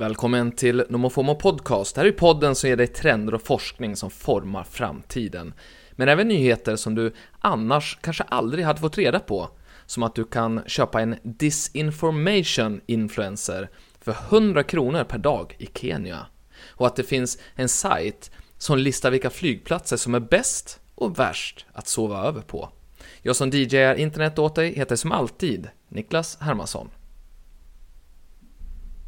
Välkommen 0.00 0.52
till 0.52 0.84
Nomofomo 0.88 1.34
Podcast. 1.34 1.94
Det 1.94 2.00
här 2.00 2.08
är 2.08 2.12
podden 2.12 2.54
som 2.54 2.68
ger 2.68 2.76
dig 2.76 2.86
trender 2.86 3.34
och 3.34 3.42
forskning 3.42 3.96
som 3.96 4.10
formar 4.10 4.64
framtiden. 4.64 5.54
Men 5.92 6.08
även 6.08 6.28
nyheter 6.28 6.76
som 6.76 6.94
du 6.94 7.12
annars 7.38 7.98
kanske 8.00 8.22
aldrig 8.22 8.64
hade 8.64 8.80
fått 8.80 8.98
reda 8.98 9.18
på. 9.18 9.50
Som 9.86 10.02
att 10.02 10.14
du 10.14 10.24
kan 10.24 10.62
köpa 10.66 11.00
en 11.00 11.16
disinformation 11.22 12.80
influencer 12.86 13.70
för 14.00 14.16
100 14.30 14.62
kronor 14.62 15.04
per 15.04 15.18
dag 15.18 15.56
i 15.58 15.66
Kenya. 15.74 16.26
Och 16.68 16.86
att 16.86 16.96
det 16.96 17.04
finns 17.04 17.38
en 17.54 17.68
sajt 17.68 18.30
som 18.58 18.78
listar 18.78 19.10
vilka 19.10 19.30
flygplatser 19.30 19.96
som 19.96 20.14
är 20.14 20.20
bäst 20.20 20.80
och 20.94 21.18
värst 21.18 21.66
att 21.72 21.88
sova 21.88 22.26
över 22.26 22.40
på. 22.40 22.68
Jag 23.22 23.36
som 23.36 23.50
DJar 23.50 23.94
internet 23.94 24.38
åt 24.38 24.54
dig 24.54 24.74
heter 24.74 24.96
som 24.96 25.12
alltid 25.12 25.68
Niklas 25.88 26.38
Hermansson. 26.40 26.90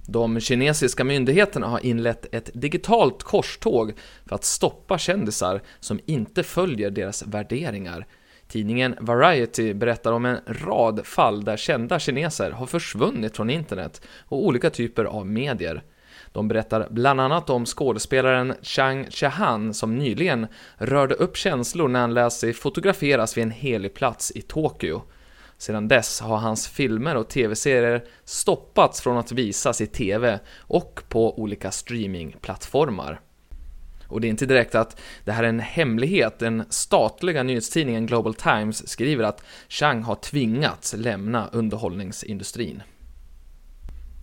De 0.06 0.40
kinesiska 0.40 1.04
myndigheterna 1.04 1.66
har 1.66 1.86
inlett 1.86 2.34
ett 2.34 2.50
digitalt 2.54 3.22
korståg 3.22 3.92
för 4.26 4.34
att 4.34 4.44
stoppa 4.44 4.98
kändisar 4.98 5.62
som 5.80 6.00
inte 6.06 6.42
följer 6.42 6.90
deras 6.90 7.26
värderingar. 7.26 8.06
Tidningen 8.48 8.96
Variety 9.00 9.74
berättar 9.74 10.12
om 10.12 10.24
en 10.24 10.38
rad 10.46 11.06
fall 11.06 11.44
där 11.44 11.56
kända 11.56 11.98
kineser 11.98 12.50
har 12.50 12.66
försvunnit 12.66 13.36
från 13.36 13.50
internet 13.50 14.02
och 14.28 14.44
olika 14.44 14.70
typer 14.70 15.04
av 15.04 15.26
medier. 15.26 15.82
De 16.32 16.48
berättar 16.48 16.88
bland 16.90 17.20
annat 17.20 17.50
om 17.50 17.66
skådespelaren 17.66 18.54
Chang 18.62 19.06
Chehan 19.10 19.74
som 19.74 19.98
nyligen 19.98 20.46
rörde 20.76 21.14
upp 21.14 21.36
känslor 21.36 21.88
när 21.88 22.00
han 22.00 22.14
lät 22.14 22.32
sig 22.32 22.52
fotograferas 22.52 23.36
vid 23.36 23.42
en 23.42 23.50
helig 23.50 23.94
plats 23.94 24.32
i 24.34 24.42
Tokyo. 24.42 25.02
Sedan 25.62 25.88
dess 25.88 26.20
har 26.20 26.36
hans 26.36 26.68
filmer 26.68 27.16
och 27.16 27.28
tv-serier 27.28 28.04
stoppats 28.24 29.00
från 29.00 29.18
att 29.18 29.32
visas 29.32 29.80
i 29.80 29.86
tv 29.86 30.40
och 30.56 31.02
på 31.08 31.38
olika 31.40 31.70
streamingplattformar. 31.70 33.20
Och 34.06 34.20
det 34.20 34.26
är 34.26 34.28
inte 34.28 34.46
direkt 34.46 34.74
att 34.74 35.00
det 35.24 35.32
här 35.32 35.44
är 35.44 35.48
en 35.48 35.60
hemlighet. 35.60 36.38
Den 36.38 36.64
statliga 36.68 37.42
nyhetstidningen 37.42 38.06
Global 38.06 38.34
Times 38.34 38.88
skriver 38.88 39.24
att 39.24 39.44
Chang 39.68 40.02
har 40.02 40.14
tvingats 40.14 40.94
lämna 40.98 41.48
underhållningsindustrin. 41.52 42.82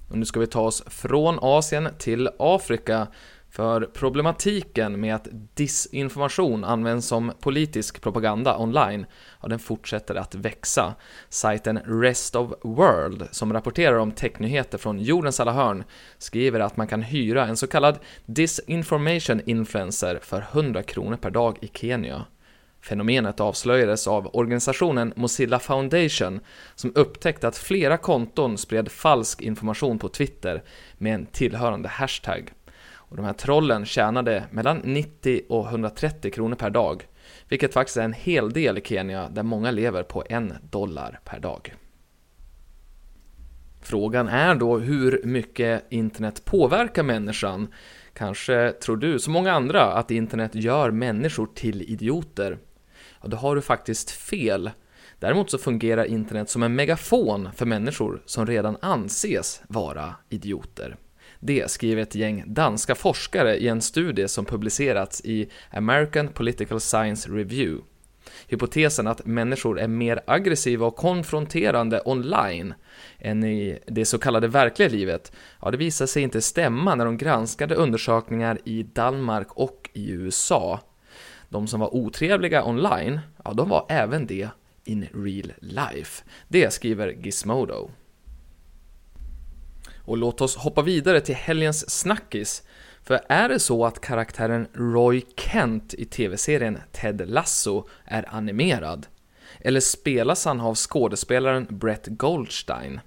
Och 0.10 0.18
nu 0.18 0.26
ska 0.26 0.40
vi 0.40 0.48
ta 0.48 0.62
oss 0.62 0.84
från 0.88 1.40
Asien 1.42 1.90
till 1.98 2.30
Afrika 2.40 3.08
för 3.52 3.82
problematiken 3.82 5.00
med 5.00 5.16
att 5.16 5.28
disinformation 5.54 6.64
används 6.64 7.08
som 7.08 7.32
politisk 7.40 8.02
propaganda 8.02 8.58
online, 8.58 9.06
ja, 9.42 9.48
den 9.48 9.60
fortsätter 9.60 10.16
att 10.16 10.36
växa. 10.36 10.96
Sajten 11.30 11.80
Rest 11.86 12.36
of 12.36 12.52
World, 12.62 13.28
som 13.32 13.54
rapporterar 13.54 13.98
om 13.98 14.12
technyheter 14.12 14.78
från 14.78 15.00
jordens 15.00 15.40
alla 15.40 15.52
hörn, 15.52 15.84
skriver 16.18 16.60
att 16.60 16.78
man 16.78 16.88
kan 16.88 17.02
hyra 17.02 17.48
en 17.48 17.58
så 17.58 17.68
kallad 17.68 18.00
disinformation 18.26 19.42
influencer 19.46 20.20
för 20.22 20.46
100 20.52 20.84
kronor 20.84 21.18
per 21.18 21.30
dag 21.30 21.58
i 21.62 21.68
Kenya. 21.74 22.26
Fenomenet 22.82 23.40
avslöjades 23.40 24.08
av 24.08 24.30
organisationen 24.34 25.14
Mozilla 25.16 25.60
Foundation 25.60 26.40
som 26.76 26.92
upptäckte 26.96 27.48
att 27.48 27.58
flera 27.58 27.98
konton 27.98 28.58
spred 28.58 28.92
falsk 28.92 29.42
information 29.42 30.00
på 30.00 30.10
Twitter 30.10 30.64
med 30.98 31.16
en 31.16 31.26
tillhörande 31.26 31.90
hashtag. 31.90 32.54
Och 33.10 33.16
de 33.16 33.26
här 33.26 33.34
trollen 33.34 33.86
tjänade 33.86 34.44
mellan 34.52 34.78
90 34.78 35.42
och 35.50 35.68
130 35.68 36.32
kronor 36.32 36.56
per 36.56 36.70
dag, 36.70 37.08
vilket 37.48 37.74
faktiskt 37.74 37.98
är 37.98 38.04
en 38.04 38.14
hel 38.14 38.52
del 38.52 38.78
i 38.78 38.82
Kenya 38.82 39.30
där 39.30 39.44
många 39.44 39.72
lever 39.72 40.04
på 40.04 40.24
en 40.30 40.54
dollar 40.70 41.20
per 41.26 41.40
dag. 41.40 41.76
Frågan 43.82 44.28
är 44.28 44.56
då 44.56 44.78
hur 44.78 45.22
mycket 45.24 45.86
internet 45.90 46.46
påverkar 46.46 47.04
människan. 47.04 47.68
Kanske 48.14 48.72
tror 48.72 48.98
du, 48.98 49.20
som 49.20 49.34
många 49.34 49.54
andra, 49.54 49.84
att 49.84 50.12
internet 50.12 50.56
gör 50.56 50.92
människor 50.92 51.50
till 51.56 51.82
idioter. 51.82 52.58
Ja, 53.22 53.28
då 53.28 53.38
har 53.38 53.56
du 53.56 53.62
faktiskt 53.62 54.12
fel. 54.12 54.72
Däremot 55.20 55.52
så 55.52 55.58
fungerar 55.58 56.06
internet 56.06 56.50
som 56.50 56.64
en 56.64 56.76
megafon 56.76 57.50
för 57.56 57.66
människor 57.66 58.22
som 58.26 58.46
redan 58.46 58.78
anses 58.82 59.62
vara 59.68 60.16
idioter. 60.30 60.98
Det 61.40 61.72
skriver 61.72 62.02
ett 62.02 62.16
gäng 62.16 62.44
danska 62.48 62.96
forskare 62.96 63.58
i 63.58 63.68
en 63.68 63.82
studie 63.82 64.28
som 64.28 64.46
publicerats 64.46 65.22
i 65.26 65.50
American 65.72 66.28
Political 66.28 66.80
Science 66.80 67.30
Review. 67.30 67.84
Hypotesen 68.48 69.08
att 69.08 69.26
människor 69.26 69.80
är 69.80 69.88
mer 69.88 70.22
aggressiva 70.28 70.86
och 70.86 70.96
konfronterande 70.96 72.02
online 72.06 72.74
än 73.20 73.44
i 73.44 73.80
det 73.88 74.06
så 74.06 74.20
kallade 74.20 74.48
verkliga 74.48 74.90
livet, 74.90 75.32
ja 75.62 75.72
det 75.72 75.78
visade 75.78 76.08
sig 76.08 76.24
inte 76.24 76.42
stämma 76.42 76.96
när 76.96 77.06
de 77.06 77.18
granskade 77.18 77.76
undersökningar 77.76 78.58
i 78.66 78.84
Danmark 78.84 79.48
och 79.52 79.90
i 79.94 80.10
USA. 80.10 80.80
De 81.50 81.68
som 81.68 81.80
var 81.80 81.96
otrevliga 81.96 82.66
online, 82.66 83.20
ja 83.44 83.54
de 83.54 83.70
var 83.70 83.86
även 83.90 84.28
det 84.28 84.50
in 84.84 85.08
real 85.14 85.54
life. 85.60 86.24
Det 86.48 86.74
skriver 86.74 87.10
Gizmodo. 87.10 87.90
Och 90.10 90.18
låt 90.18 90.42
oss 90.42 90.56
hoppa 90.56 90.82
vidare 90.82 91.22
till 91.22 91.36
helgens 91.36 91.90
snackis. 91.90 92.64
För 93.04 93.20
är 93.30 93.50
det 93.50 93.60
så 93.60 93.86
att 93.86 94.02
karaktären 94.02 94.68
Roy 94.74 95.22
Kent 95.36 95.94
i 95.94 96.06
tv-serien 96.06 96.78
Ted 96.92 97.30
Lasso 97.30 97.88
är 98.06 98.36
animerad? 98.36 99.08
Eller 99.60 99.80
spelas 99.80 100.46
han 100.46 100.62
av 100.62 100.76
skådespelaren 100.76 101.68
Brett 101.70 102.08
Goldstein? 102.08 103.00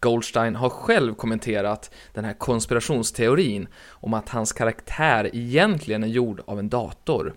Goldstein 0.00 0.56
har 0.56 0.68
själv 0.68 1.14
kommenterat 1.14 1.90
den 2.12 2.24
här 2.24 2.34
konspirationsteorin 2.34 3.68
om 3.88 4.14
att 4.14 4.28
hans 4.28 4.52
karaktär 4.52 5.30
egentligen 5.32 6.04
är 6.04 6.08
gjord 6.08 6.42
av 6.46 6.58
en 6.58 6.68
dator. 6.68 7.34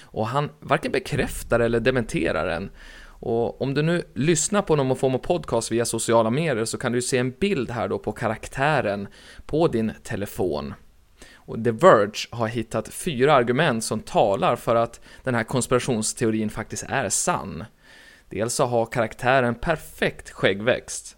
Och 0.00 0.26
han 0.26 0.50
varken 0.60 0.92
bekräftar 0.92 1.60
eller 1.60 1.80
dementerar 1.80 2.46
den. 2.46 2.70
Och 3.20 3.62
om 3.62 3.74
du 3.74 3.82
nu 3.82 4.04
lyssnar 4.14 4.62
på 4.62 4.76
Nomofomo 4.76 5.18
Podcast 5.18 5.72
via 5.72 5.84
sociala 5.84 6.30
medier 6.30 6.64
så 6.64 6.78
kan 6.78 6.92
du 6.92 7.02
se 7.02 7.18
en 7.18 7.30
bild 7.30 7.70
här 7.70 7.88
då 7.88 7.98
på 7.98 8.12
karaktären 8.12 9.08
på 9.46 9.68
din 9.68 9.92
telefon. 10.02 10.74
Och 11.34 11.64
The 11.64 11.70
Verge 11.70 12.28
har 12.30 12.46
hittat 12.48 12.88
fyra 12.88 13.34
argument 13.34 13.84
som 13.84 14.00
talar 14.00 14.56
för 14.56 14.76
att 14.76 15.00
den 15.22 15.34
här 15.34 15.44
konspirationsteorin 15.44 16.50
faktiskt 16.50 16.84
är 16.88 17.08
sann. 17.08 17.64
Dels 18.28 18.54
så 18.54 18.64
har 18.64 18.86
karaktären 18.86 19.54
perfekt 19.54 20.30
skäggväxt. 20.30 21.16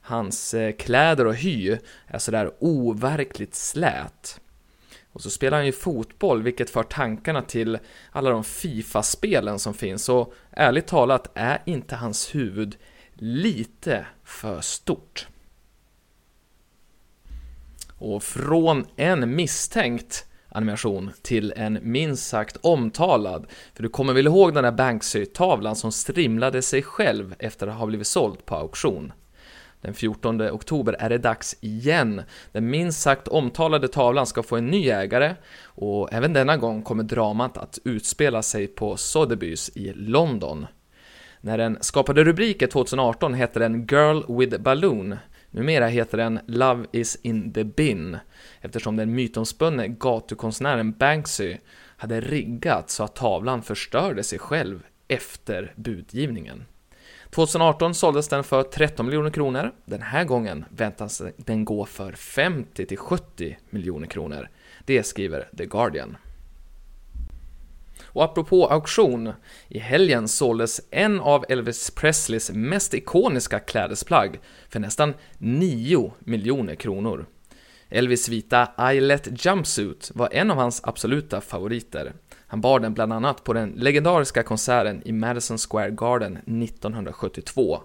Hans 0.00 0.54
eh, 0.54 0.72
kläder 0.72 1.26
och 1.26 1.34
hy 1.34 1.76
är 2.06 2.18
sådär 2.18 2.50
overkligt 2.60 3.54
slät. 3.54 4.40
Och 5.16 5.22
så 5.22 5.30
spelar 5.30 5.58
han 5.58 5.66
ju 5.66 5.72
fotboll, 5.72 6.42
vilket 6.42 6.70
för 6.70 6.82
tankarna 6.82 7.42
till 7.42 7.78
alla 8.12 8.30
de 8.30 8.44
Fifa-spelen 8.44 9.58
som 9.58 9.74
finns. 9.74 10.08
Och 10.08 10.34
ärligt 10.50 10.86
talat 10.86 11.30
är 11.34 11.62
inte 11.66 11.96
hans 11.96 12.34
huvud 12.34 12.76
lite 13.14 14.06
för 14.24 14.60
stort. 14.60 15.28
Och 17.98 18.22
från 18.22 18.86
en 18.96 19.34
misstänkt 19.36 20.26
animation 20.48 21.10
till 21.22 21.52
en 21.56 21.78
minst 21.82 22.28
sagt 22.28 22.56
omtalad. 22.60 23.46
För 23.74 23.82
du 23.82 23.88
kommer 23.88 24.12
väl 24.12 24.26
ihåg 24.26 24.54
den 24.54 24.64
där 24.64 24.72
Banksy-tavlan 24.72 25.76
som 25.76 25.92
strimlade 25.92 26.62
sig 26.62 26.82
själv 26.82 27.34
efter 27.38 27.66
att 27.66 27.78
ha 27.78 27.86
blivit 27.86 28.06
såld 28.06 28.46
på 28.46 28.54
auktion? 28.54 29.12
Den 29.86 29.94
14 29.94 30.40
oktober 30.40 30.96
är 30.98 31.08
det 31.08 31.18
dags 31.18 31.56
igen. 31.60 32.22
Den 32.52 32.70
minst 32.70 33.00
sagt 33.00 33.28
omtalade 33.28 33.88
tavlan 33.88 34.26
ska 34.26 34.42
få 34.42 34.56
en 34.56 34.66
ny 34.66 34.90
ägare 34.90 35.34
och 35.64 36.12
även 36.12 36.32
denna 36.32 36.56
gång 36.56 36.82
kommer 36.82 37.02
dramat 37.02 37.56
att 37.56 37.78
utspela 37.84 38.42
sig 38.42 38.66
på 38.66 38.94
Sotheby's 38.94 39.78
i 39.78 39.92
London. 39.92 40.66
När 41.40 41.58
den 41.58 41.78
skapade 41.80 42.24
rubriker 42.24 42.66
2018 42.66 43.34
hette 43.34 43.58
den 43.58 43.86
Girl 43.86 44.38
with 44.38 44.58
Balloon. 44.58 45.16
Numera 45.50 45.86
heter 45.86 46.18
den 46.18 46.40
Love 46.46 46.86
is 46.92 47.18
in 47.22 47.52
the 47.52 47.64
bin 47.64 48.18
eftersom 48.60 48.96
den 48.96 49.14
mytomspunne 49.14 49.88
gatukonstnären 49.88 50.92
Banksy 50.92 51.56
hade 51.96 52.20
riggat 52.20 52.90
så 52.90 53.04
att 53.04 53.16
tavlan 53.16 53.62
förstörde 53.62 54.22
sig 54.22 54.38
själv 54.38 54.86
efter 55.08 55.72
budgivningen. 55.76 56.64
2018 57.30 57.94
såldes 57.94 58.28
den 58.28 58.44
för 58.44 58.62
13 58.62 59.06
miljoner 59.06 59.30
kronor. 59.30 59.72
Den 59.84 60.02
här 60.02 60.24
gången 60.24 60.64
väntas 60.70 61.22
den 61.36 61.64
gå 61.64 61.84
för 61.84 62.12
50 62.12 62.86
till 62.86 62.98
70 62.98 63.58
miljoner 63.70 64.06
kronor. 64.06 64.48
Det 64.84 65.02
skriver 65.02 65.48
The 65.56 65.66
Guardian. 65.66 66.16
Och 68.04 68.24
apropå 68.24 68.66
auktion, 68.66 69.32
i 69.68 69.78
helgen 69.78 70.28
såldes 70.28 70.80
en 70.90 71.20
av 71.20 71.44
Elvis 71.48 71.90
Presleys 71.90 72.50
mest 72.50 72.94
ikoniska 72.94 73.58
klädesplagg 73.58 74.40
för 74.68 74.80
nästan 74.80 75.14
9 75.38 76.12
miljoner 76.18 76.74
kronor. 76.74 77.26
Elvis 77.90 78.28
vita 78.28 78.68
Eyelet 78.78 79.44
Jumpsuit 79.44 80.10
var 80.14 80.28
en 80.32 80.50
av 80.50 80.56
hans 80.56 80.80
absoluta 80.84 81.40
favoriter. 81.40 82.12
Han 82.46 82.60
bar 82.60 82.80
den 82.80 82.94
bland 82.94 83.12
annat 83.12 83.44
på 83.44 83.52
den 83.52 83.70
legendariska 83.76 84.42
konserten 84.42 85.02
i 85.04 85.12
Madison 85.12 85.58
Square 85.58 85.90
Garden 85.90 86.36
1972. 86.36 87.80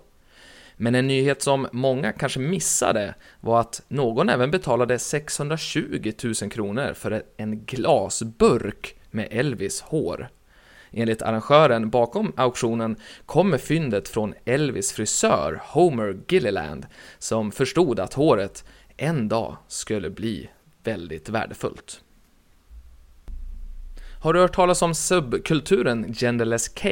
Men 0.77 0.95
en 0.95 1.07
nyhet 1.07 1.41
som 1.41 1.67
många 1.71 2.11
kanske 2.11 2.39
missade 2.39 3.15
var 3.39 3.59
att 3.59 3.81
någon 3.87 4.29
även 4.29 4.51
betalade 4.51 4.99
620 4.99 6.11
000 6.23 6.51
kronor 6.51 6.93
för 6.93 7.23
en 7.37 7.65
glasburk 7.65 8.95
med 9.11 9.27
Elvis 9.31 9.81
hår. 9.81 10.29
Enligt 10.91 11.21
arrangören 11.21 11.89
bakom 11.89 12.33
auktionen 12.35 12.95
kommer 13.25 13.57
fyndet 13.57 14.09
från 14.09 14.33
Elvis 14.45 14.91
frisör 14.91 15.61
Homer 15.65 16.17
Gilliland 16.27 16.85
som 17.19 17.51
förstod 17.51 17.99
att 17.99 18.13
håret 18.13 18.65
en 19.01 19.27
dag 19.27 19.57
skulle 19.67 20.09
bli 20.09 20.49
väldigt 20.83 21.29
värdefullt. 21.29 22.01
Har 24.21 24.33
du 24.33 24.39
hört 24.39 24.55
talas 24.55 24.81
om 24.81 24.95
subkulturen 24.95 26.13
Genderless 26.13 26.69
K? 26.69 26.89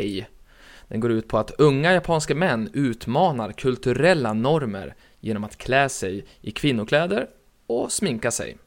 Den 0.87 0.99
går 0.99 1.11
ut 1.11 1.27
på 1.27 1.37
att 1.37 1.51
unga 1.51 1.93
japanska 1.93 2.35
män 2.35 2.69
utmanar 2.73 3.51
kulturella 3.51 4.33
normer 4.33 4.95
genom 5.19 5.43
att 5.43 5.57
klä 5.57 5.89
sig 5.89 6.25
i 6.41 6.51
kvinnokläder 6.51 7.27
och 7.67 7.91
sminka 7.91 8.31
sig. 8.31 8.57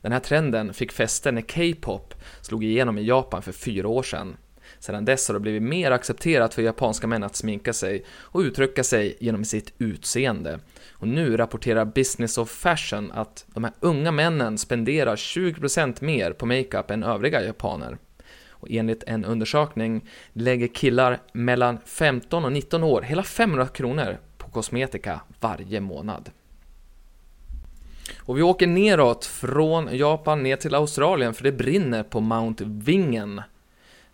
Den 0.00 0.12
här 0.12 0.20
trenden 0.20 0.74
fick 0.74 0.92
fäste 0.92 1.32
när 1.32 1.42
K-pop 1.42 2.14
slog 2.40 2.64
igenom 2.64 2.98
i 2.98 3.04
Japan 3.06 3.42
för 3.42 3.52
fyra 3.52 3.88
år 3.88 4.02
sedan. 4.02 4.36
Sedan 4.78 5.04
dess 5.04 5.28
har 5.28 5.34
det 5.34 5.40
blivit 5.40 5.62
mer 5.62 5.90
accepterat 5.90 6.54
för 6.54 6.62
japanska 6.62 7.06
män 7.06 7.22
att 7.22 7.36
sminka 7.36 7.72
sig 7.72 8.04
och 8.10 8.40
uttrycka 8.40 8.84
sig 8.84 9.16
genom 9.20 9.44
sitt 9.44 9.72
utseende. 9.78 10.60
Och 11.02 11.08
nu 11.08 11.36
rapporterar 11.36 11.84
Business 11.84 12.38
of 12.38 12.50
Fashion 12.50 13.12
att 13.12 13.44
de 13.54 13.64
här 13.64 13.72
unga 13.80 14.10
männen 14.10 14.58
spenderar 14.58 15.16
20% 15.16 16.04
mer 16.04 16.32
på 16.32 16.46
makeup 16.46 16.90
än 16.90 17.02
övriga 17.02 17.42
japaner. 17.42 17.98
Och 18.50 18.70
enligt 18.70 19.04
en 19.06 19.24
undersökning 19.24 20.08
lägger 20.32 20.68
killar 20.68 21.20
mellan 21.32 21.78
15 21.86 22.44
och 22.44 22.52
19 22.52 22.82
år 22.82 23.02
hela 23.02 23.22
500 23.22 23.66
kronor 23.66 24.18
på 24.38 24.50
kosmetika 24.50 25.20
varje 25.40 25.80
månad. 25.80 26.30
Och 28.18 28.38
vi 28.38 28.42
åker 28.42 28.66
neråt 28.66 29.24
från 29.24 29.96
Japan 29.96 30.42
ner 30.42 30.56
till 30.56 30.74
Australien 30.74 31.34
för 31.34 31.44
det 31.44 31.52
brinner 31.52 32.02
på 32.02 32.20
Mount 32.20 32.64
Vingen. 32.66 33.42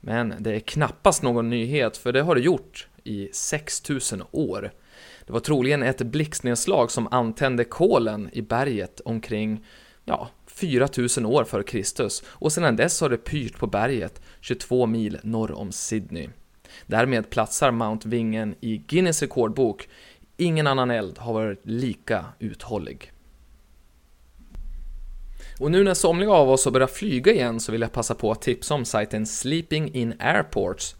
Men 0.00 0.34
det 0.38 0.54
är 0.54 0.60
knappast 0.60 1.22
någon 1.22 1.50
nyhet 1.50 1.96
för 1.96 2.12
det 2.12 2.22
har 2.22 2.34
det 2.34 2.40
gjort 2.40 2.88
i 3.04 3.28
6000 3.32 4.22
år. 4.30 4.72
Det 5.28 5.32
var 5.32 5.40
troligen 5.40 5.82
ett 5.82 6.02
blixtnedslag 6.02 6.90
som 6.90 7.08
antände 7.10 7.64
kolen 7.64 8.30
i 8.32 8.42
berget 8.42 9.00
omkring, 9.04 9.64
ja, 10.04 10.28
4000 10.46 11.26
år 11.26 11.44
före 11.44 11.62
Kristus 11.62 12.22
och 12.28 12.52
sedan 12.52 12.76
dess 12.76 13.00
har 13.00 13.08
det 13.08 13.16
pyrt 13.16 13.58
på 13.58 13.66
berget 13.66 14.22
22 14.40 14.86
mil 14.86 15.18
norr 15.22 15.52
om 15.52 15.72
Sydney. 15.72 16.28
Därmed 16.86 17.30
platsar 17.30 17.70
Mount 17.70 18.08
Vingen 18.08 18.54
i 18.60 18.76
Guinness 18.76 19.22
rekordbok. 19.22 19.88
Ingen 20.36 20.66
annan 20.66 20.90
eld 20.90 21.18
har 21.18 21.32
varit 21.32 21.60
lika 21.62 22.24
uthållig. 22.38 23.12
Och 25.60 25.70
nu 25.70 25.84
när 25.84 25.94
somliga 25.94 26.32
av 26.32 26.50
oss 26.50 26.64
har 26.64 26.72
börjat 26.72 26.92
flyga 26.92 27.32
igen 27.32 27.60
så 27.60 27.72
vill 27.72 27.80
jag 27.80 27.92
passa 27.92 28.14
på 28.14 28.30
att 28.30 28.42
tipsa 28.42 28.74
om 28.74 28.84
sajten 28.84 29.26
Sleeping 29.26 29.94
in 29.94 30.14
Airports. 30.18 30.96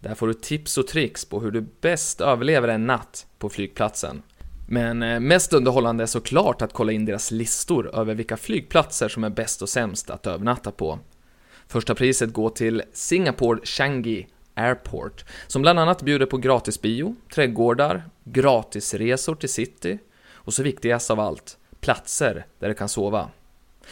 Där 0.00 0.14
får 0.14 0.26
du 0.26 0.34
tips 0.34 0.78
och 0.78 0.86
tricks 0.86 1.24
på 1.24 1.40
hur 1.40 1.50
du 1.50 1.66
bäst 1.80 2.20
överlever 2.20 2.68
en 2.68 2.86
natt 2.86 3.26
på 3.38 3.48
flygplatsen. 3.48 4.22
Men 4.68 5.02
eh, 5.02 5.20
mest 5.20 5.52
underhållande 5.52 6.04
är 6.04 6.06
såklart 6.06 6.62
att 6.62 6.72
kolla 6.72 6.92
in 6.92 7.04
deras 7.04 7.30
listor 7.30 7.94
över 7.94 8.14
vilka 8.14 8.36
flygplatser 8.36 9.08
som 9.08 9.24
är 9.24 9.30
bäst 9.30 9.62
och 9.62 9.68
sämst 9.68 10.10
att 10.10 10.26
övernatta 10.26 10.70
på. 10.70 10.98
Första 11.66 11.94
priset 11.94 12.32
går 12.32 12.50
till 12.50 12.82
Singapore 12.92 13.60
Changi 13.64 14.26
Airport, 14.54 15.24
som 15.46 15.62
bland 15.62 15.78
annat 15.78 16.02
bjuder 16.02 16.26
på 16.26 16.36
gratisbio, 16.36 17.16
trädgårdar, 17.34 18.02
gratisresor 18.24 19.34
till 19.34 19.48
city 19.48 19.98
och 20.32 20.54
så 20.54 20.62
viktigast 20.62 21.10
av 21.10 21.20
allt, 21.20 21.58
platser 21.80 22.46
där 22.58 22.68
du 22.68 22.74
kan 22.74 22.88
sova. 22.88 23.28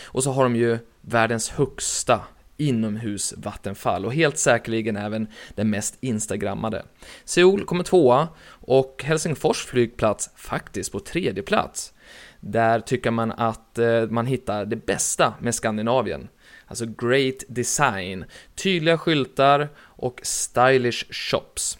Och 0.02 0.22
så 0.22 0.32
har 0.32 0.42
de 0.42 0.56
ju 0.56 0.78
världens 1.00 1.48
högsta 1.50 2.20
inomhusvattenfall 2.58 4.04
och 4.04 4.14
helt 4.14 4.38
säkerligen 4.38 4.96
även 4.96 5.28
den 5.54 5.70
mest 5.70 5.96
instagrammade. 6.00 6.84
Seoul 7.24 7.64
kommer 7.64 7.84
tvåa 7.84 8.28
och 8.48 9.04
Helsingfors 9.04 9.64
flygplats 9.64 10.30
faktiskt 10.36 10.92
på 10.92 11.00
tredje 11.00 11.42
plats. 11.42 11.92
Där 12.40 12.80
tycker 12.80 13.10
man 13.10 13.32
att 13.32 13.78
eh, 13.78 14.06
man 14.10 14.26
hittar 14.26 14.64
det 14.64 14.86
bästa 14.86 15.34
med 15.40 15.54
Skandinavien. 15.54 16.28
Alltså 16.66 16.86
great 16.86 17.44
design, 17.48 18.24
tydliga 18.54 18.98
skyltar 18.98 19.68
och 19.78 20.20
stylish 20.22 21.04
shops. 21.10 21.78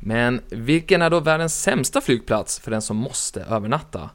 Men 0.00 0.40
vilken 0.50 1.02
är 1.02 1.10
då 1.10 1.20
världens 1.20 1.62
sämsta 1.62 2.00
flygplats 2.00 2.58
för 2.58 2.70
den 2.70 2.82
som 2.82 2.96
måste 2.96 3.40
övernatta? 3.40 4.10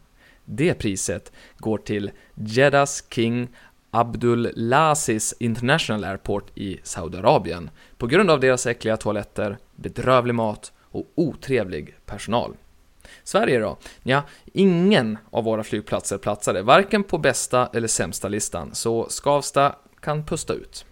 Det 0.46 0.74
priset 0.74 1.31
går 1.58 1.78
till 1.78 2.12
Jeddas 2.36 3.04
King 3.10 3.48
Abdulaziz 3.97 5.33
International 5.39 6.03
Airport 6.03 6.57
i 6.57 6.79
Saudiarabien 6.83 7.69
på 7.97 8.07
grund 8.07 8.31
av 8.31 8.39
deras 8.39 8.65
äckliga 8.65 8.97
toaletter, 8.97 9.57
bedrövlig 9.75 10.35
mat 10.35 10.71
och 10.81 11.11
otrevlig 11.15 11.95
personal. 12.05 12.55
Sverige 13.23 13.59
då? 13.59 13.77
Ja, 14.03 14.23
ingen 14.53 15.17
av 15.29 15.44
våra 15.44 15.63
flygplatser 15.63 16.17
platsade, 16.17 16.61
varken 16.61 17.03
på 17.03 17.17
bästa 17.17 17.69
eller 17.73 17.88
sämsta 17.88 18.27
listan, 18.27 18.75
så 18.75 19.09
Skavsta 19.09 19.75
kan 19.99 20.25
pusta 20.25 20.53
ut. 20.53 20.85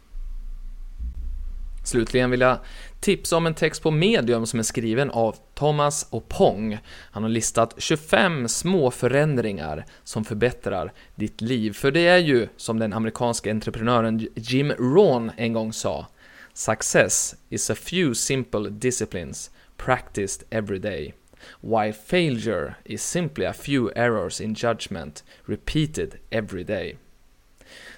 Slutligen 1.86 2.32
vill 2.32 2.42
jag 2.42 2.58
tipsa 3.00 3.38
om 3.38 3.46
en 3.46 3.54
text 3.54 3.84
på 3.84 3.92
medium 3.92 4.46
som 4.46 4.60
är 4.60 4.64
skriven 4.64 5.10
av 5.10 5.36
Thomas 5.54 6.08
Opong. 6.10 6.78
Han 7.12 7.24
har 7.24 7.30
listat 7.30 7.76
25 7.78 8.48
små 8.48 8.92
förändringar 8.92 9.86
som 10.04 10.26
förbättrar 10.26 10.94
ditt 11.16 11.42
liv. 11.42 11.74
För 11.74 11.92
det 11.92 12.08
är 12.08 12.18
ju, 12.18 12.48
som 12.58 12.80
den 12.80 12.94
amerikanska 12.94 13.52
entreprenören 13.52 14.28
Jim 14.36 14.72
Rohn 14.72 15.32
en 15.38 15.54
gång 15.54 15.74
sa, 15.74 16.08
Success 16.54 17.36
is 17.50 17.70
a 17.70 17.76
few 17.76 18.16
simple 18.16 18.70
disciplines 18.70 19.52
practiced 19.78 20.48
every 20.50 20.80
day. 20.80 21.14
While 21.62 21.94
failure 21.94 22.76
is 22.86 23.04
simply 23.04 23.46
a 23.46 23.54
few 23.54 23.92
errors 23.96 24.42
in 24.42 24.56
judgment 24.56 25.24
repeated 25.46 26.20
every 26.32 26.64
day. 26.64 26.98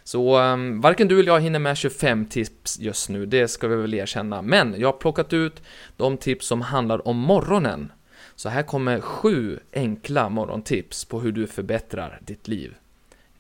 Så 0.08 0.40
um, 0.40 0.82
varken 0.82 1.08
du 1.08 1.20
eller 1.20 1.32
jag 1.32 1.42
hinner 1.42 1.60
med 1.60 1.78
25 1.78 2.26
tips 2.26 2.80
just 2.80 3.10
nu, 3.10 3.26
det 3.26 3.48
ska 3.48 3.68
vi 3.68 3.76
väl 3.76 3.94
erkänna. 3.94 4.42
Men 4.42 4.76
jag 4.80 4.88
har 4.88 4.98
plockat 4.98 5.34
ut 5.34 5.64
de 5.98 6.18
tips 6.18 6.48
som 6.48 6.62
handlar 6.62 7.08
om 7.08 7.18
morgonen. 7.18 7.92
Så 8.36 8.50
här 8.50 8.64
kommer 8.64 9.02
sju 9.02 9.60
enkla 9.74 10.30
morgontips 10.30 11.06
på 11.06 11.20
hur 11.20 11.32
du 11.32 11.48
förbättrar 11.48 12.20
ditt 12.22 12.48
liv. 12.48 12.76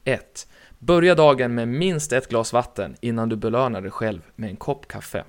1. 0.03 0.47
Börja 0.79 1.15
dagen 1.15 1.55
med 1.55 1.67
minst 1.67 2.13
ett 2.13 2.29
glas 2.29 2.53
vatten 2.53 2.95
innan 3.01 3.29
du 3.29 3.35
belönar 3.35 3.81
dig 3.81 3.91
själv 3.91 4.21
med 4.35 4.49
en 4.49 4.55
kopp 4.55 4.87
kaffe. 4.87 5.23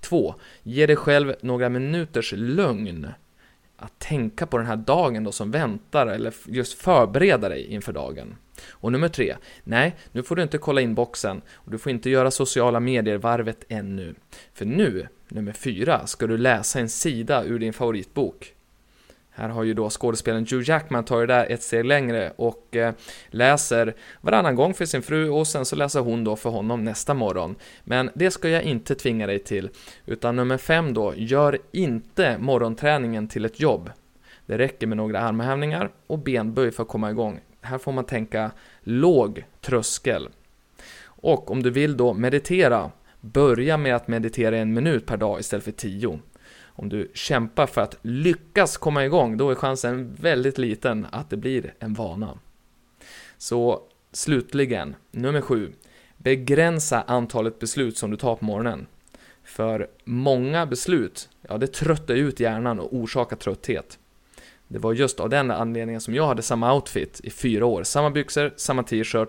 2. 0.00 0.34
Ge 0.62 0.86
dig 0.86 0.96
själv 0.96 1.34
några 1.40 1.68
minuters 1.68 2.32
lugn 2.36 3.08
att 3.80 3.98
tänka 3.98 4.46
på 4.46 4.58
den 4.58 4.66
här 4.66 4.76
dagen 4.76 5.24
då 5.24 5.32
som 5.32 5.50
väntar 5.50 6.06
eller 6.06 6.34
just 6.46 6.72
förbereda 6.82 7.48
dig 7.48 7.66
inför 7.66 7.92
dagen. 7.92 8.36
Och 8.70 8.92
nummer 8.92 9.08
tre, 9.08 9.36
nej, 9.64 9.96
nu 10.12 10.22
får 10.22 10.36
du 10.36 10.42
inte 10.42 10.58
kolla 10.58 10.80
in 10.80 10.94
boxen 10.94 11.42
och 11.54 11.70
du 11.70 11.78
får 11.78 11.92
inte 11.92 12.10
göra 12.10 12.30
sociala 12.30 12.80
medier-varvet 12.80 13.64
ännu. 13.68 14.14
För 14.54 14.64
nu, 14.64 15.08
nummer 15.28 15.52
fyra, 15.52 16.06
ska 16.06 16.26
du 16.26 16.38
läsa 16.38 16.80
en 16.80 16.88
sida 16.88 17.44
ur 17.44 17.58
din 17.58 17.72
favoritbok. 17.72 18.54
Här 19.40 19.48
har 19.48 19.62
ju 19.62 19.74
då 19.74 19.90
skådespelaren 19.90 20.46
Hugh 20.50 20.68
Jackman 20.70 21.04
tagit 21.04 21.28
det 21.28 21.34
där 21.34 21.46
ett 21.50 21.62
steg 21.62 21.84
längre 21.84 22.32
och 22.36 22.76
eh, 22.76 22.94
läser 23.30 23.94
varannan 24.20 24.54
gång 24.54 24.74
för 24.74 24.84
sin 24.84 25.02
fru 25.02 25.28
och 25.28 25.46
sen 25.46 25.64
så 25.64 25.76
läser 25.76 26.00
hon 26.00 26.24
då 26.24 26.36
för 26.36 26.50
honom 26.50 26.84
nästa 26.84 27.14
morgon. 27.14 27.54
Men 27.84 28.10
det 28.14 28.30
ska 28.30 28.48
jag 28.48 28.62
inte 28.62 28.94
tvinga 28.94 29.26
dig 29.26 29.38
till, 29.38 29.70
utan 30.06 30.36
nummer 30.36 30.58
fem 30.58 30.94
då, 30.94 31.14
gör 31.16 31.58
inte 31.72 32.38
morgonträningen 32.38 33.28
till 33.28 33.44
ett 33.44 33.60
jobb. 33.60 33.90
Det 34.46 34.58
räcker 34.58 34.86
med 34.86 34.96
några 34.96 35.20
armhävningar 35.20 35.90
och 36.06 36.18
benböj 36.18 36.70
för 36.70 36.82
att 36.82 36.88
komma 36.88 37.10
igång. 37.10 37.40
Här 37.60 37.78
får 37.78 37.92
man 37.92 38.04
tänka 38.04 38.50
låg 38.82 39.44
tröskel. 39.60 40.28
Och 41.04 41.50
om 41.50 41.62
du 41.62 41.70
vill 41.70 41.96
då 41.96 42.14
meditera, 42.14 42.90
börja 43.20 43.76
med 43.76 43.96
att 43.96 44.08
meditera 44.08 44.58
en 44.58 44.74
minut 44.74 45.06
per 45.06 45.16
dag 45.16 45.40
istället 45.40 45.64
för 45.64 45.72
tio. 45.72 46.18
Om 46.62 46.88
du 46.88 47.10
kämpar 47.14 47.66
för 47.66 47.80
att 47.80 47.98
lyckas 48.02 48.76
komma 48.76 49.04
igång, 49.04 49.36
då 49.36 49.50
är 49.50 49.54
chansen 49.54 50.14
väldigt 50.14 50.58
liten 50.58 51.06
att 51.12 51.30
det 51.30 51.36
blir 51.36 51.74
en 51.78 51.94
vana. 51.94 52.38
Så 53.38 53.82
slutligen, 54.12 54.94
nummer 55.10 55.40
sju. 55.40 55.72
Begränsa 56.16 57.02
antalet 57.02 57.58
beslut 57.58 57.96
som 57.96 58.10
du 58.10 58.16
tar 58.16 58.36
på 58.36 58.44
morgonen. 58.44 58.86
För 59.44 59.88
många 60.04 60.66
beslut, 60.66 61.28
ja 61.42 61.58
det 61.58 61.66
tröttar 61.66 62.14
ut 62.14 62.40
hjärnan 62.40 62.80
och 62.80 62.94
orsakar 62.94 63.36
trötthet. 63.36 63.98
Det 64.68 64.78
var 64.78 64.92
just 64.92 65.20
av 65.20 65.28
den 65.28 65.50
anledningen 65.50 66.00
som 66.00 66.14
jag 66.14 66.26
hade 66.26 66.42
samma 66.42 66.74
outfit 66.74 67.20
i 67.24 67.30
fyra 67.30 67.66
år. 67.66 67.82
Samma 67.82 68.10
byxor, 68.10 68.52
samma 68.56 68.82
t-shirt. 68.82 69.28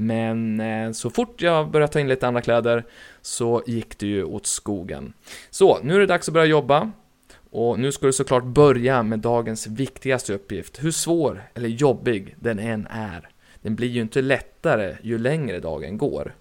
Men 0.00 0.60
eh, 0.60 0.92
så 0.92 1.10
fort 1.10 1.42
jag 1.42 1.70
började 1.70 1.92
ta 1.92 2.00
in 2.00 2.08
lite 2.08 2.28
andra 2.28 2.40
kläder 2.40 2.84
så 3.22 3.62
gick 3.66 3.98
det 3.98 4.06
ju 4.06 4.24
åt 4.24 4.46
skogen. 4.46 5.12
Så, 5.50 5.78
nu 5.82 5.94
är 5.94 5.98
det 5.98 6.06
dags 6.06 6.28
att 6.28 6.34
börja 6.34 6.46
jobba. 6.46 6.90
Och 7.50 7.78
nu 7.78 7.92
ska 7.92 8.06
du 8.06 8.12
såklart 8.12 8.44
börja 8.44 9.02
med 9.02 9.18
dagens 9.18 9.66
viktigaste 9.66 10.34
uppgift, 10.34 10.84
hur 10.84 10.90
svår 10.90 11.42
eller 11.54 11.68
jobbig 11.68 12.36
den 12.40 12.58
än 12.58 12.86
är. 12.90 13.28
Den 13.62 13.76
blir 13.76 13.88
ju 13.88 14.00
inte 14.00 14.22
lättare 14.22 14.96
ju 15.02 15.18
längre 15.18 15.60
dagen 15.60 15.98
går. 15.98 16.34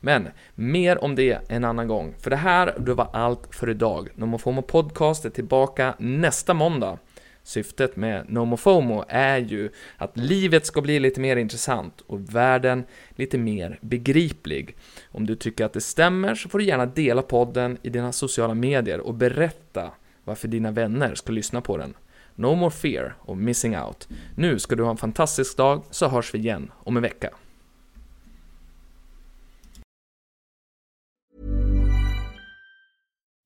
Men 0.00 0.28
mer 0.54 1.04
om 1.04 1.14
det 1.14 1.38
en 1.48 1.64
annan 1.64 1.88
gång, 1.88 2.14
för 2.20 2.30
det 2.30 2.36
här 2.36 2.74
det 2.78 2.94
var 2.94 3.08
allt 3.12 3.54
för 3.54 3.70
idag. 3.70 4.08
NomoFomo 4.14 4.62
Podcast 4.62 5.24
är 5.24 5.30
tillbaka 5.30 5.94
nästa 5.98 6.54
måndag. 6.54 6.98
Syftet 7.44 7.96
med 7.96 8.24
NomoFomo 8.28 9.04
är 9.08 9.38
ju 9.38 9.70
att 9.96 10.16
livet 10.16 10.66
ska 10.66 10.80
bli 10.80 11.00
lite 11.00 11.20
mer 11.20 11.36
intressant 11.36 12.00
och 12.06 12.34
världen 12.34 12.84
lite 13.10 13.38
mer 13.38 13.78
begriplig. 13.80 14.76
Om 15.10 15.26
du 15.26 15.36
tycker 15.36 15.64
att 15.64 15.72
det 15.72 15.80
stämmer 15.80 16.34
så 16.34 16.48
får 16.48 16.58
du 16.58 16.64
gärna 16.64 16.86
dela 16.86 17.22
podden 17.22 17.78
i 17.82 17.90
dina 17.90 18.12
sociala 18.12 18.54
medier 18.54 19.00
och 19.00 19.14
berätta 19.14 19.90
varför 20.24 20.48
dina 20.48 20.70
vänner 20.70 21.14
ska 21.14 21.32
lyssna 21.32 21.60
på 21.60 21.76
den. 21.76 21.94
No 22.34 22.54
more 22.54 22.70
fear 22.70 23.16
och 23.20 23.36
missing 23.36 23.78
out. 23.78 24.08
Nu 24.36 24.58
ska 24.58 24.76
du 24.76 24.82
ha 24.82 24.90
en 24.90 24.96
fantastisk 24.96 25.56
dag 25.56 25.82
så 25.90 26.08
hörs 26.08 26.34
vi 26.34 26.38
igen 26.38 26.72
om 26.74 26.96
en 26.96 27.02
vecka. 27.02 27.30